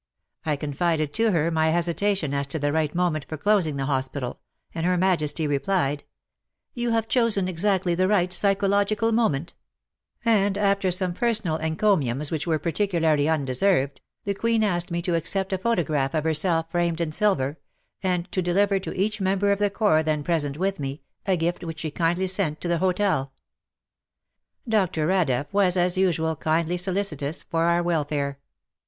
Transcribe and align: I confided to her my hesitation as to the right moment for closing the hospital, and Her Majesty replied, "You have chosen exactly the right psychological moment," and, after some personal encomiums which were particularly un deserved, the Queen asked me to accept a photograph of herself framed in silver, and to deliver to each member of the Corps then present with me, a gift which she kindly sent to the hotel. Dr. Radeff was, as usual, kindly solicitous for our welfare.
I 0.47 0.55
confided 0.55 1.13
to 1.13 1.29
her 1.29 1.51
my 1.51 1.69
hesitation 1.69 2.33
as 2.33 2.47
to 2.47 2.57
the 2.57 2.71
right 2.71 2.95
moment 2.95 3.23
for 3.29 3.37
closing 3.37 3.77
the 3.77 3.85
hospital, 3.85 4.39
and 4.73 4.83
Her 4.83 4.97
Majesty 4.97 5.45
replied, 5.45 6.05
"You 6.73 6.89
have 6.89 7.07
chosen 7.07 7.47
exactly 7.47 7.93
the 7.93 8.07
right 8.07 8.33
psychological 8.33 9.11
moment," 9.11 9.53
and, 10.25 10.57
after 10.57 10.89
some 10.89 11.13
personal 11.13 11.59
encomiums 11.59 12.31
which 12.31 12.47
were 12.47 12.57
particularly 12.57 13.29
un 13.29 13.45
deserved, 13.45 14.01
the 14.23 14.33
Queen 14.33 14.63
asked 14.63 14.89
me 14.89 15.03
to 15.03 15.13
accept 15.13 15.53
a 15.53 15.59
photograph 15.59 16.15
of 16.15 16.23
herself 16.23 16.71
framed 16.71 16.99
in 16.99 17.11
silver, 17.11 17.59
and 18.01 18.25
to 18.31 18.41
deliver 18.41 18.79
to 18.79 18.97
each 18.99 19.21
member 19.21 19.51
of 19.51 19.59
the 19.59 19.69
Corps 19.69 20.01
then 20.01 20.23
present 20.23 20.57
with 20.57 20.79
me, 20.79 21.03
a 21.27 21.37
gift 21.37 21.63
which 21.63 21.81
she 21.81 21.91
kindly 21.91 22.25
sent 22.25 22.59
to 22.59 22.67
the 22.67 22.79
hotel. 22.79 23.33
Dr. 24.67 25.05
Radeff 25.05 25.45
was, 25.53 25.77
as 25.77 25.95
usual, 25.95 26.35
kindly 26.35 26.77
solicitous 26.79 27.43
for 27.43 27.65
our 27.65 27.83
welfare. 27.83 28.39